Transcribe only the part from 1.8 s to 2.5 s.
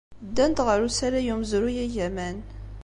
agaman.